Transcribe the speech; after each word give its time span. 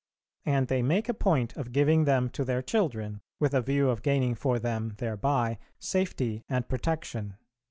And 0.47 0.67
they 0.67 0.81
make 0.81 1.09
a 1.09 1.13
point 1.13 1.55
of 1.55 1.71
giving 1.71 2.05
them 2.05 2.31
to 2.31 2.43
their 2.43 2.63
children, 2.63 3.21
with 3.39 3.53
a 3.53 3.61
view 3.61 3.89
of 3.91 4.01
gaining 4.01 4.33
for 4.33 4.57
them 4.57 4.95
thereby 4.97 5.59
safety 5.79 6.43
and 6.49 6.67
protection. 6.67 7.35